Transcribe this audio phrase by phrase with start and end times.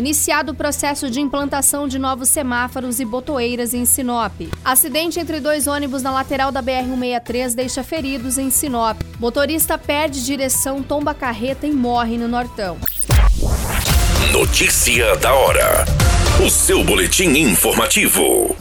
[0.00, 4.32] Iniciado o processo de implantação de novos semáforos e botoeiras em Sinop.
[4.64, 8.98] Acidente entre dois ônibus na lateral da BR-163 deixa feridos em Sinop.
[9.18, 12.78] Motorista perde direção, tomba carreta e morre no Nortão.
[14.32, 15.84] Notícia da hora.
[16.42, 18.56] O seu boletim informativo.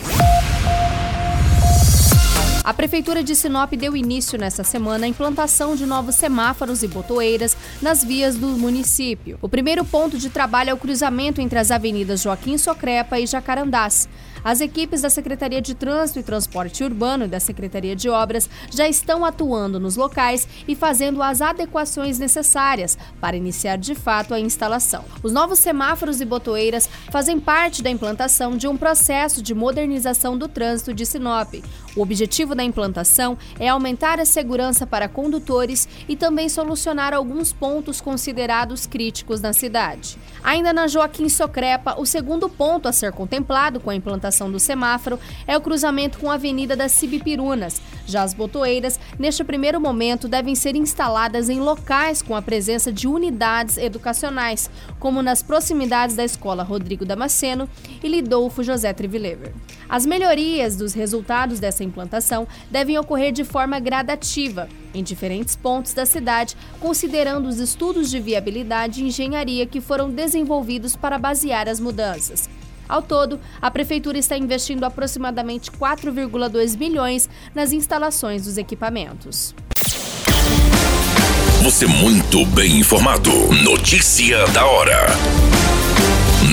[2.69, 7.58] A Prefeitura de Sinop deu início nesta semana à implantação de novos semáforos e botoeiras
[7.81, 9.38] nas vias do município.
[9.41, 14.07] O primeiro ponto de trabalho é o cruzamento entre as avenidas Joaquim Socrepa e Jacarandás.
[14.41, 18.88] As equipes da Secretaria de Trânsito e Transporte Urbano e da Secretaria de Obras já
[18.88, 25.03] estão atuando nos locais e fazendo as adequações necessárias para iniciar de fato a instalação.
[25.21, 30.47] Os novos semáforos e botoeiras fazem parte da implantação de um processo de modernização do
[30.47, 31.55] trânsito de Sinop.
[31.95, 37.69] O objetivo da implantação é aumentar a segurança para condutores e também solucionar alguns pontos
[38.02, 40.17] considerados críticos na cidade.
[40.44, 44.59] Ainda na Joaquim Socrepa, o segundo ponto a ser contemplado com a implantação implantação do
[44.59, 47.81] semáforo é o cruzamento com a Avenida das Cibipirunas.
[48.06, 53.08] Já as botoeiras, neste primeiro momento, devem ser instaladas em locais com a presença de
[53.08, 57.70] unidades educacionais, como nas proximidades da Escola Rodrigo Damasceno
[58.04, 59.54] e Lidolfo José Trivilever.
[59.88, 66.06] As melhorias dos resultados dessa implantação devem ocorrer de forma gradativa, em diferentes pontos da
[66.06, 72.50] cidade, considerando os estudos de viabilidade e engenharia que foram desenvolvidos para basear as mudanças.
[72.88, 79.54] Ao todo, a prefeitura está investindo aproximadamente 4,2 milhões nas instalações dos equipamentos.
[81.62, 83.32] Você muito bem informado.
[83.64, 85.48] Notícia da hora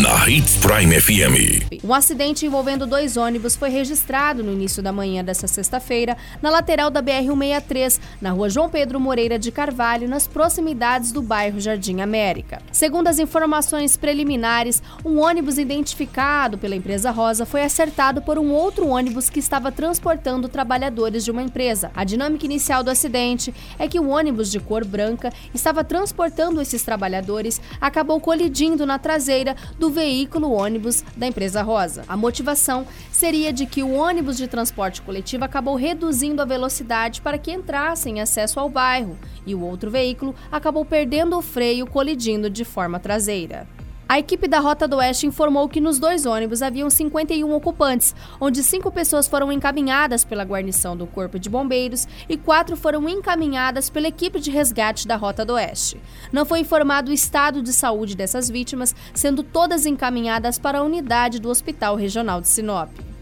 [0.03, 1.83] na Hits Prime FM.
[1.83, 6.91] Um acidente envolvendo dois ônibus foi registrado no início da manhã desta sexta-feira na lateral
[6.91, 12.61] da BR-163, na rua João Pedro Moreira de Carvalho, nas proximidades do bairro Jardim América.
[12.71, 18.89] Segundo as informações preliminares, um ônibus identificado pela empresa Rosa foi acertado por um outro
[18.89, 21.91] ônibus que estava transportando trabalhadores de uma empresa.
[21.95, 26.83] A dinâmica inicial do acidente é que o ônibus de cor branca estava transportando esses
[26.83, 32.03] trabalhadores, acabou colidindo na traseira do do veículo ônibus da empresa Rosa.
[32.09, 37.39] A motivação seria de que o ônibus de transporte coletivo acabou reduzindo a velocidade para
[37.39, 42.51] que entrasse em acesso ao bairro e o outro veículo acabou perdendo o freio colidindo
[42.51, 43.76] de forma traseira.
[44.09, 48.63] A equipe da Rota do Oeste informou que nos dois ônibus haviam 51 ocupantes, onde
[48.63, 54.07] cinco pessoas foram encaminhadas pela guarnição do Corpo de Bombeiros e quatro foram encaminhadas pela
[54.07, 56.01] equipe de resgate da Rota do Oeste.
[56.33, 61.41] Não foi informado o estado de saúde dessas vítimas, sendo todas encaminhadas para a unidade
[61.41, 63.06] do Hospital Regional de Sinop.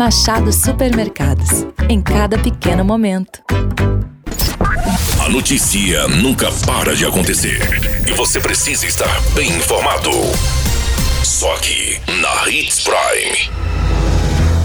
[0.00, 1.66] Machado Supermercados.
[1.86, 3.42] Em cada pequeno momento.
[5.22, 7.60] A notícia nunca para de acontecer.
[8.08, 10.10] E você precisa estar bem informado.
[11.22, 13.50] Só aqui, na Hits Prime.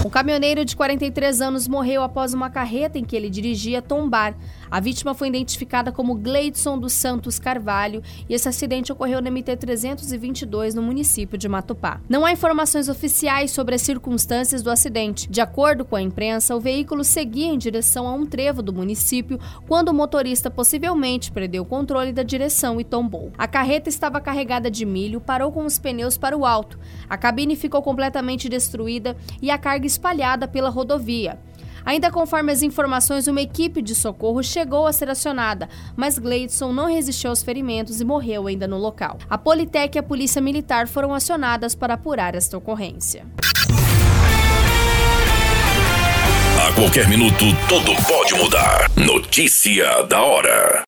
[0.06, 4.34] Um caminhoneiro de 43 anos morreu após uma carreta em que ele dirigia tombar.
[4.70, 10.74] A vítima foi identificada como Gleidson dos Santos Carvalho e esse acidente ocorreu na MT-322
[10.74, 12.00] no município de Matupá.
[12.08, 15.30] Não há informações oficiais sobre as circunstâncias do acidente.
[15.30, 19.38] De acordo com a imprensa, o veículo seguia em direção a um trevo do município
[19.68, 23.32] quando o motorista possivelmente perdeu o controle da direção e tombou.
[23.38, 26.78] A carreta estava carregada de milho, parou com os pneus para o alto.
[27.08, 31.38] A cabine ficou completamente destruída e a carga espalhada pela rodovia.
[31.86, 36.86] Ainda conforme as informações, uma equipe de socorro chegou a ser acionada, mas Gleidson não
[36.86, 39.18] resistiu aos ferimentos e morreu ainda no local.
[39.30, 43.24] A Politec e a Polícia Militar foram acionadas para apurar esta ocorrência.
[46.66, 48.90] A qualquer minuto, tudo pode mudar.
[48.96, 50.84] Notícia da hora.